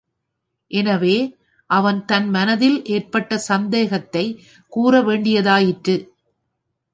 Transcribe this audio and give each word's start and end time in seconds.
எனவே 0.71 1.17
அவன் 1.69 2.05
தன் 2.05 2.29
மனத்தில் 2.29 2.83
ஏற்பட்ட 2.85 3.37
சந்தேகத்தைக் 3.47 4.33
கூற 4.73 5.01
வேண்டியதாயிற்று. 5.01 5.95